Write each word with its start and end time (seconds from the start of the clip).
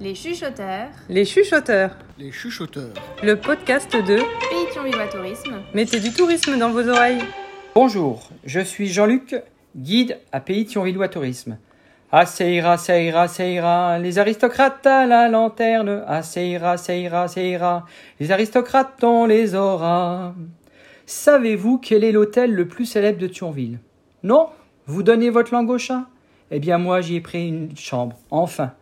Les 0.00 0.14
chuchoteurs, 0.14 0.88
Les 1.08 1.24
chuchoteurs, 1.24 1.96
Les 2.18 2.30
chuchoteurs. 2.30 2.92
le 3.22 3.36
podcast 3.36 3.90
de 3.92 4.16
Pays 4.16 4.72
Thionvillois 4.72 5.06
Tourisme, 5.08 5.62
Mettez 5.74 6.00
du 6.00 6.12
tourisme 6.12 6.58
dans 6.58 6.70
vos 6.70 6.86
oreilles. 6.88 7.22
Bonjour, 7.74 8.28
je 8.44 8.60
suis 8.60 8.88
Jean-Luc, 8.88 9.36
guide 9.74 10.18
à 10.32 10.40
Pays 10.40 10.66
Thionvillois 10.66 11.08
Tourisme. 11.08 11.56
Ah, 12.12 12.26
ça 12.26 12.44
ira, 12.44 12.76
ça 12.76 13.00
ira, 13.00 13.26
ça 13.26 13.46
ira, 13.46 13.98
les 13.98 14.18
aristocrates 14.18 14.86
à 14.86 15.06
la 15.06 15.28
lanterne. 15.28 16.04
Ah, 16.06 16.22
ça 16.22 16.42
ira, 16.42 16.76
ça 16.76 16.94
ira, 16.94 17.26
ça 17.28 17.40
ira, 17.42 17.86
les 18.20 18.30
aristocrates 18.30 19.02
on 19.02 19.26
les 19.26 19.54
aura. 19.54 20.34
Savez-vous 21.06 21.78
quel 21.78 22.04
est 22.04 22.12
l'hôtel 22.12 22.52
le 22.52 22.68
plus 22.68 22.84
célèbre 22.84 23.18
de 23.18 23.26
Thionville? 23.28 23.78
Non? 24.22 24.48
Vous 24.86 25.02
donnez 25.02 25.30
votre 25.30 25.52
langue 25.54 25.70
au 25.70 25.78
chat? 25.78 26.04
Eh 26.50 26.60
bien, 26.60 26.78
moi, 26.78 27.00
j'y 27.00 27.16
ai 27.16 27.20
pris 27.20 27.48
une 27.48 27.76
chambre, 27.76 28.16
enfin. 28.30 28.72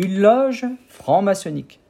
Une 0.00 0.20
loge 0.20 0.64
franc-maçonnique. 0.86 1.80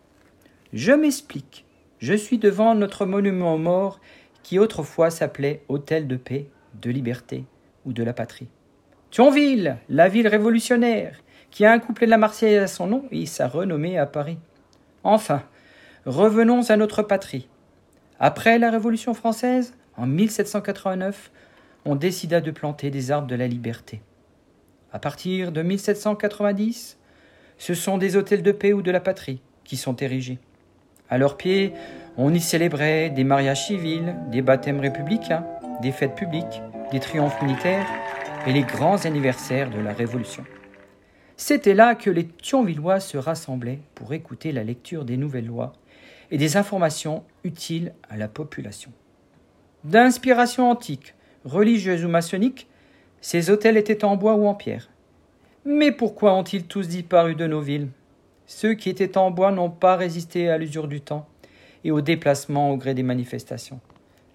Je 0.73 0.93
m'explique. 0.93 1.67
Je 1.99 2.15
suis 2.15 2.39
devant 2.39 2.75
notre 2.75 3.05
monument 3.05 3.53
aux 3.53 3.59
morts 3.59 4.01
qui 4.43 4.59
autrefois 4.59 5.11
s'appelait 5.11 5.63
Hôtel 5.69 6.09
de 6.09 6.17
paix, 6.17 6.49
de 6.81 6.91
liberté 6.91 7.45
ou 7.85 7.93
de 7.93 8.03
la 8.03 8.15
patrie. 8.15 8.49
Thionville, 9.11 9.77
la 9.91 10.09
ville 10.09 10.27
révolutionnaire, 10.27 11.19
qui 11.51 11.67
a 11.67 11.71
un 11.71 11.79
couplet 11.79 12.07
de 12.07 12.11
la 12.11 12.17
Marseillaise 12.17 12.63
à 12.63 12.67
son 12.67 12.87
nom 12.87 13.05
et 13.11 13.27
sa 13.27 13.47
renommée 13.47 13.99
à 13.99 14.07
Paris. 14.07 14.39
Enfin, 15.05 15.43
revenons 16.07 16.63
à 16.71 16.79
notre 16.79 17.03
patrie. 17.03 17.47
Après 18.19 18.59
la 18.59 18.71
Révolution 18.71 19.13
française, 19.13 19.75
en 19.99 20.07
1789, 20.07 21.31
on 21.85 21.95
décida 21.95 22.41
de 22.41 22.53
planter 22.53 22.89
des 22.89 23.11
arbres 23.11 23.29
de 23.29 23.37
la 23.37 23.49
liberté. 23.49 24.01
À 24.95 24.99
partir 24.99 25.53
de 25.53 25.61
1790, 25.61 26.98
ce 27.59 27.75
sont 27.75 27.99
des 27.99 28.17
hôtels 28.17 28.43
de 28.43 28.53
paix 28.53 28.73
ou 28.73 28.83
de 28.83 28.91
la 28.91 29.01
patrie 29.01 29.41
qui 29.65 29.77
sont 29.77 29.97
érigés. 29.97 30.39
À 31.11 31.19
leurs 31.19 31.37
pieds, 31.37 31.73
on 32.17 32.33
y 32.33 32.41
célébrait 32.41 33.11
des 33.11 33.25
mariages 33.25 33.67
civils, 33.67 34.15
des 34.31 34.43
baptêmes 34.43 34.81
républicains, 34.81 35.45
des 35.83 35.93
fêtes 35.93 36.15
publiques, 36.15 36.63
des 36.91 37.01
triomphes 37.01 37.41
militaires 37.43 37.87
et 38.47 38.53
les 38.53 38.63
grands 38.63 39.05
anniversaires 39.05 39.71
de 39.71 39.81
la 39.81 39.93
Révolution. 39.93 40.45
C'était 41.37 41.75
là 41.75 41.95
que 41.95 42.11
les 42.11 42.27
Thionvillois 42.27 43.01
se 43.01 43.17
rassemblaient 43.17 43.81
pour 43.95 44.13
écouter 44.13 44.53
la 44.53 44.65
lecture 44.65 45.05
des 45.05 45.17
nouvelles 45.17 45.47
lois 45.47 45.73
et 46.31 46.39
des 46.39 46.57
informations 46.57 47.25
utiles 47.45 47.93
à 48.11 48.17
la 48.17 48.29
population. 48.29 48.93
D'inspiration 49.85 50.71
antique, 50.71 51.15
religieuse 51.45 52.05
ou 52.05 52.09
maçonnique, 52.09 52.67
ces 53.21 53.51
hôtels 53.51 53.77
étaient 53.77 54.05
en 54.05 54.17
bois 54.17 54.35
ou 54.35 54.47
en 54.47 54.55
pierre. 54.55 54.91
Mais 55.71 55.93
pourquoi 55.93 56.33
ont-ils 56.33 56.65
tous 56.65 56.89
disparu 56.89 57.35
de 57.35 57.47
nos 57.47 57.61
villes? 57.61 57.89
Ceux 58.47 58.73
qui 58.73 58.89
étaient 58.89 59.19
en 59.19 59.31
bois 59.31 59.53
n'ont 59.53 59.69
pas 59.69 59.97
résisté 59.97 60.49
à 60.49 60.57
l'usure 60.57 60.89
du 60.89 61.03
temps 61.03 61.29
et 61.85 61.91
au 61.91 62.01
déplacement 62.01 62.71
au 62.71 62.79
gré 62.79 62.95
des 62.95 63.03
manifestations. 63.03 63.79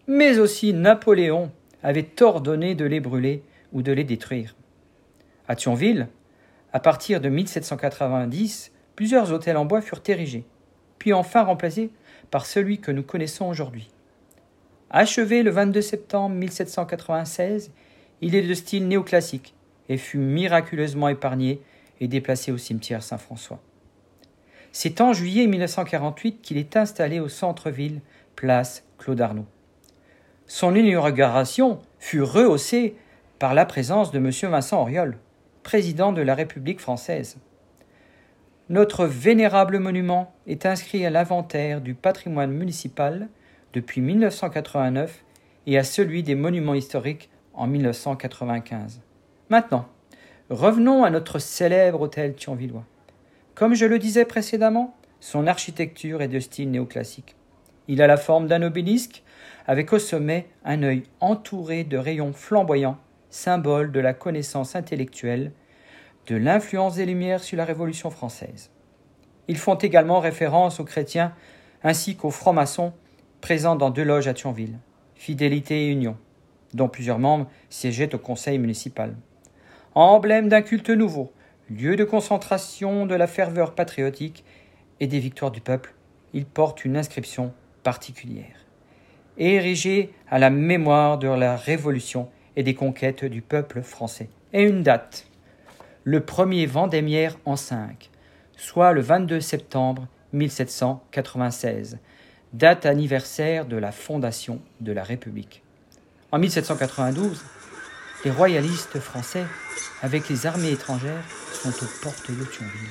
Mais 0.05 0.37
aussi 0.37 0.75
Napoléon 0.75 1.49
avait 1.81 2.21
ordonné 2.21 2.75
de 2.75 2.85
les 2.85 2.99
brûler 2.99 3.41
ou 3.71 3.81
de 3.81 3.91
les 3.91 4.03
détruire. 4.03 4.55
À 5.47 5.55
Thionville, 5.55 6.07
à 6.71 6.79
partir 6.79 7.19
de 7.19 7.29
1790, 7.29 8.71
plusieurs 8.95 9.31
hôtels 9.31 9.57
en 9.57 9.65
bois 9.65 9.81
furent 9.81 10.03
érigés, 10.05 10.45
puis 10.99 11.13
enfin 11.13 11.41
remplacés 11.41 11.89
par 12.29 12.45
celui 12.45 12.77
que 12.77 12.91
nous 12.91 13.01
connaissons 13.01 13.47
aujourd'hui. 13.47 13.89
Achevé 14.91 15.41
le 15.41 15.49
22 15.49 15.81
septembre 15.81 16.35
1796, 16.35 17.71
il 18.21 18.35
est 18.35 18.47
de 18.47 18.53
style 18.53 18.87
néoclassique 18.87 19.55
fut 19.97 20.17
miraculeusement 20.17 21.09
épargné 21.09 21.61
et 21.99 22.07
déplacé 22.07 22.51
au 22.51 22.57
cimetière 22.57 23.03
Saint-François. 23.03 23.61
C'est 24.71 25.01
en 25.01 25.13
juillet 25.13 25.45
1948 25.47 26.41
qu'il 26.41 26.57
est 26.57 26.75
installé 26.75 27.19
au 27.19 27.29
centre-ville, 27.29 28.01
place 28.35 28.83
Claude 28.97 29.21
Arnaud. 29.21 29.45
Son 30.47 30.75
inauguration 30.75 31.79
fut 31.99 32.21
rehaussée 32.21 32.95
par 33.39 33.53
la 33.53 33.65
présence 33.65 34.11
de 34.11 34.17
M. 34.17 34.31
Vincent 34.51 34.81
Auriol, 34.81 35.17
président 35.61 36.11
de 36.11 36.21
la 36.21 36.35
République 36.35 36.79
française. 36.79 37.37
Notre 38.69 39.05
vénérable 39.05 39.79
monument 39.79 40.33
est 40.47 40.65
inscrit 40.65 41.05
à 41.05 41.09
l'inventaire 41.09 41.81
du 41.81 41.93
patrimoine 41.93 42.51
municipal 42.51 43.29
depuis 43.73 44.01
1989 44.01 45.23
et 45.67 45.77
à 45.77 45.83
celui 45.83 46.23
des 46.23 46.35
monuments 46.35 46.73
historiques 46.73 47.29
en 47.53 47.67
1995. 47.67 49.01
Maintenant, 49.49 49.87
revenons 50.49 51.03
à 51.03 51.09
notre 51.09 51.37
célèbre 51.39 52.01
hôtel 52.01 52.35
thionvillois. 52.35 52.85
Comme 53.55 53.75
je 53.75 53.85
le 53.85 53.99
disais 53.99 54.25
précédemment, 54.25 54.95
son 55.19 55.47
architecture 55.47 56.21
est 56.21 56.27
de 56.27 56.39
style 56.39 56.71
néoclassique. 56.71 57.35
Il 57.87 58.01
a 58.01 58.07
la 58.07 58.17
forme 58.17 58.47
d'un 58.47 58.61
obélisque 58.61 59.23
avec 59.67 59.91
au 59.93 59.99
sommet 59.99 60.47
un 60.63 60.83
œil 60.83 61.03
entouré 61.19 61.83
de 61.83 61.97
rayons 61.97 62.33
flamboyants, 62.33 62.97
symbole 63.29 63.91
de 63.91 63.99
la 63.99 64.13
connaissance 64.13 64.75
intellectuelle, 64.75 65.51
de 66.27 66.35
l'influence 66.35 66.95
des 66.95 67.05
Lumières 67.05 67.43
sur 67.43 67.57
la 67.57 67.65
Révolution 67.65 68.09
française. 68.09 68.71
Ils 69.49 69.57
font 69.57 69.75
également 69.75 70.19
référence 70.19 70.79
aux 70.79 70.85
chrétiens 70.85 71.33
ainsi 71.83 72.15
qu'aux 72.15 72.31
francs-maçons 72.31 72.93
présents 73.41 73.75
dans 73.75 73.89
deux 73.89 74.03
loges 74.03 74.27
à 74.27 74.33
Thionville, 74.33 74.77
Fidélité 75.15 75.85
et 75.85 75.89
Union, 75.89 76.15
dont 76.73 76.87
plusieurs 76.87 77.19
membres 77.19 77.49
siégeaient 77.69 78.15
au 78.15 78.19
conseil 78.19 78.57
municipal. 78.57 79.15
Emblème 79.95 80.49
d'un 80.49 80.63
culte 80.63 80.89
nouveau, 80.89 81.31
lieu 81.69 81.95
de 81.95 82.03
concentration 82.03 83.05
de 83.05 83.13
la 83.13 83.27
ferveur 83.27 83.75
patriotique 83.75 84.43
et 84.99 85.05
des 85.05 85.19
victoires 85.19 85.51
du 85.51 85.61
peuple, 85.61 85.93
il 86.33 86.45
porte 86.45 86.83
une 86.83 86.97
inscription 86.97 87.53
particulière. 87.83 88.65
Érigé 89.37 90.11
à 90.31 90.39
la 90.39 90.49
mémoire 90.49 91.19
de 91.19 91.27
la 91.27 91.55
Révolution 91.55 92.27
et 92.55 92.63
des 92.63 92.73
conquêtes 92.73 93.23
du 93.23 93.43
peuple 93.43 93.83
français. 93.83 94.29
Et 94.51 94.63
une 94.63 94.81
date, 94.81 95.27
le 96.03 96.21
premier 96.21 96.65
Vendémiaire 96.65 97.37
en 97.45 97.55
5, 97.55 98.09
soit 98.57 98.93
le 98.93 99.01
22 99.01 99.41
septembre 99.41 100.07
1796, 100.33 101.99
date 102.53 102.87
anniversaire 102.87 103.67
de 103.67 103.77
la 103.77 103.91
fondation 103.91 104.59
de 104.81 104.91
la 104.91 105.03
République. 105.03 105.61
En 106.31 106.39
1792, 106.39 107.43
les 108.25 108.31
royalistes 108.31 108.99
français, 108.99 109.45
avec 110.01 110.29
les 110.29 110.45
armées 110.45 110.71
étrangères, 110.71 111.23
sont 111.51 111.69
aux 111.69 112.03
portes 112.03 112.31
de 112.31 112.45
Thionville. 112.45 112.89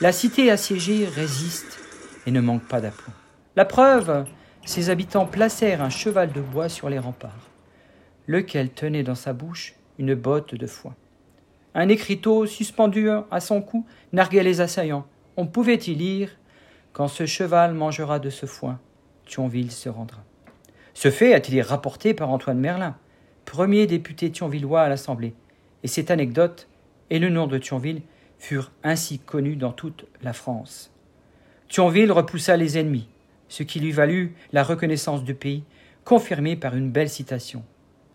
La 0.00 0.12
cité 0.12 0.50
assiégée 0.50 1.06
résiste 1.06 1.78
et 2.26 2.30
ne 2.30 2.40
manque 2.40 2.64
pas 2.64 2.80
d'aplomb. 2.80 3.12
La 3.56 3.64
preuve, 3.64 4.26
ses 4.64 4.90
habitants 4.90 5.26
placèrent 5.26 5.82
un 5.82 5.90
cheval 5.90 6.32
de 6.32 6.40
bois 6.40 6.68
sur 6.68 6.88
les 6.88 6.98
remparts, 6.98 7.50
lequel 8.26 8.70
tenait 8.70 9.02
dans 9.02 9.14
sa 9.14 9.32
bouche 9.32 9.74
une 9.98 10.14
botte 10.14 10.54
de 10.54 10.66
foin. 10.66 10.94
Un 11.74 11.88
écriteau 11.88 12.46
suspendu 12.46 13.08
à 13.30 13.40
son 13.40 13.60
cou 13.60 13.86
narguait 14.12 14.42
les 14.42 14.60
assaillants. 14.60 15.06
On 15.36 15.46
pouvait 15.46 15.76
y 15.76 15.94
lire 15.94 16.30
Quand 16.92 17.08
ce 17.08 17.26
cheval 17.26 17.74
mangera 17.74 18.18
de 18.18 18.30
ce 18.30 18.46
foin, 18.46 18.80
Thionville 19.26 19.70
se 19.70 19.88
rendra. 19.88 20.24
Ce 20.94 21.10
fait 21.10 21.34
a 21.34 21.38
été 21.38 21.60
rapporté 21.62 22.14
par 22.14 22.30
Antoine 22.30 22.58
Merlin, 22.58 22.96
premier 23.48 23.86
député 23.86 24.30
thionvillois 24.30 24.82
à 24.82 24.90
l'Assemblée, 24.90 25.32
et 25.82 25.88
cette 25.88 26.10
anecdote 26.10 26.68
et 27.08 27.18
le 27.18 27.30
nom 27.30 27.46
de 27.46 27.56
Thionville 27.56 28.02
furent 28.38 28.72
ainsi 28.84 29.20
connus 29.20 29.56
dans 29.56 29.72
toute 29.72 30.04
la 30.22 30.34
France. 30.34 30.92
Thionville 31.68 32.12
repoussa 32.12 32.58
les 32.58 32.76
ennemis, 32.76 33.08
ce 33.48 33.62
qui 33.62 33.80
lui 33.80 33.90
valut 33.90 34.34
la 34.52 34.62
reconnaissance 34.62 35.24
du 35.24 35.32
pays, 35.32 35.64
confirmée 36.04 36.56
par 36.56 36.76
une 36.76 36.90
belle 36.90 37.08
citation. 37.08 37.64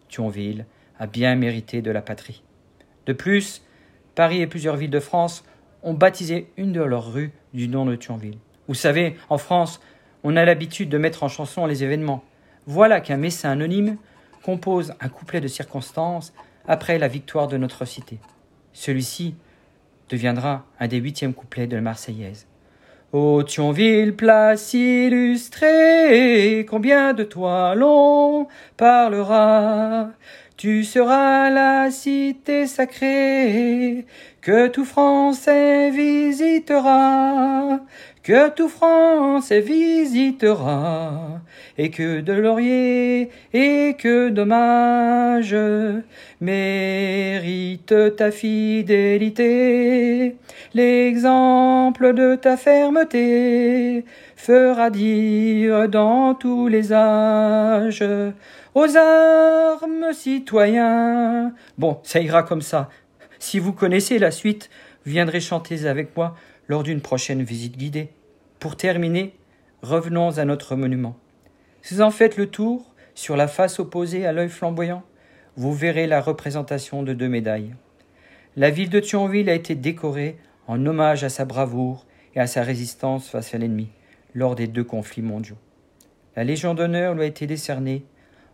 Thionville 0.07 0.67
a 0.99 1.07
bien 1.07 1.33
mérité 1.33 1.81
de 1.81 1.89
la 1.89 2.03
patrie. 2.03 2.43
De 3.07 3.13
plus, 3.13 3.63
Paris 4.13 4.39
et 4.39 4.47
plusieurs 4.47 4.75
villes 4.75 4.91
de 4.91 4.99
France 4.99 5.43
ont 5.81 5.95
baptisé 5.95 6.51
une 6.57 6.73
de 6.73 6.81
leurs 6.83 7.11
rues 7.11 7.31
du 7.55 7.67
nom 7.67 7.87
de 7.87 7.95
Thionville. 7.95 8.37
Vous 8.67 8.75
savez, 8.75 9.15
en 9.29 9.39
France, 9.39 9.81
on 10.23 10.35
a 10.35 10.45
l'habitude 10.45 10.89
de 10.89 10.99
mettre 10.99 11.23
en 11.23 11.27
chanson 11.27 11.65
les 11.65 11.83
événements. 11.83 12.23
Voilà 12.67 13.01
qu'un 13.01 13.17
messin 13.17 13.49
anonyme 13.49 13.97
compose 14.43 14.93
un 14.99 15.09
couplet 15.09 15.41
de 15.41 15.47
circonstances 15.47 16.33
après 16.67 16.99
la 16.99 17.07
victoire 17.07 17.47
de 17.47 17.57
notre 17.57 17.85
cité. 17.85 18.19
Celui-ci 18.73 19.35
deviendra 20.09 20.65
un 20.79 20.87
des 20.87 20.97
huitièmes 20.97 21.33
couplets 21.33 21.67
de 21.67 21.75
la 21.75 21.81
Marseillaise. 21.81 22.45
Ô 23.11 23.43
Thionville, 23.43 24.15
place 24.15 24.73
illustrée, 24.73 26.65
combien 26.67 27.13
de 27.13 27.23
toi 27.23 27.75
l'on 27.75 28.47
parlera? 28.75 30.09
Tu 30.57 30.83
seras 30.83 31.49
la 31.49 31.91
cité 31.91 32.67
sacrée 32.67 34.05
que 34.41 34.67
tout 34.67 34.85
Français 34.85 35.91
visitera, 35.91 37.79
que 38.23 38.49
tout 38.49 38.69
France 38.69 39.51
visitera, 39.51 41.41
et 41.77 41.91
que 41.91 42.21
de 42.21 42.31
lauriers 42.31 43.29
et 43.53 43.95
que 43.99 44.29
d'hommages 44.29 45.57
mérite 46.39 48.15
ta 48.15 48.31
fidélité. 48.31 49.35
L'exemple 50.73 52.13
de 52.13 52.35
ta 52.35 52.55
fermeté 52.55 54.05
fera 54.37 54.89
dire 54.89 55.89
dans 55.89 56.33
tous 56.33 56.69
les 56.69 56.93
âges 56.93 58.05
aux 58.73 58.97
armes 58.97 60.13
citoyens. 60.13 61.51
Bon, 61.77 61.99
ça 62.03 62.21
ira 62.21 62.43
comme 62.43 62.61
ça. 62.61 62.89
Si 63.37 63.59
vous 63.59 63.73
connaissez 63.73 64.17
la 64.17 64.31
suite, 64.31 64.69
viendrez 65.05 65.41
chanter 65.41 65.85
avec 65.85 66.15
moi 66.15 66.35
lors 66.67 66.83
d'une 66.83 67.01
prochaine 67.01 67.43
visite 67.43 67.77
guidée. 67.77 68.09
Pour 68.59 68.75
terminer, 68.75 69.35
revenons 69.81 70.37
à 70.37 70.45
notre 70.45 70.75
monument. 70.75 71.15
Si 71.81 71.95
vous 71.95 72.01
en 72.01 72.11
faites 72.11 72.37
le 72.37 72.47
tour, 72.47 72.93
sur 73.15 73.35
la 73.35 73.47
face 73.47 73.79
opposée 73.79 74.25
à 74.25 74.31
l'œil 74.31 74.49
flamboyant, 74.49 75.03
vous 75.55 75.73
verrez 75.73 76.07
la 76.07 76.21
représentation 76.21 77.03
de 77.03 77.13
deux 77.13 77.27
médailles. 77.27 77.75
La 78.55 78.69
ville 78.69 78.89
de 78.89 78.99
Thionville 78.99 79.49
a 79.49 79.53
été 79.53 79.75
décorée 79.75 80.37
en 80.67 80.83
hommage 80.85 81.23
à 81.23 81.29
sa 81.29 81.45
bravoure 81.45 82.05
et 82.35 82.39
à 82.39 82.47
sa 82.47 82.63
résistance 82.63 83.29
face 83.29 83.53
à 83.53 83.57
l'ennemi 83.57 83.89
lors 84.33 84.55
des 84.55 84.67
deux 84.67 84.83
conflits 84.83 85.21
mondiaux. 85.21 85.57
La 86.35 86.43
Légion 86.43 86.73
d'honneur 86.73 87.13
lui 87.13 87.23
a 87.23 87.27
été 87.27 87.45
décernée 87.45 88.05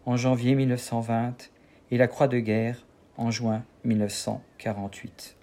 en 0.05 0.17
janvier 0.17 0.55
1920 0.55 1.49
et 1.91 1.97
la 1.97 2.07
Croix 2.07 2.27
de 2.27 2.39
guerre 2.39 2.85
en 3.17 3.31
juin 3.31 3.63
1948. 3.85 5.38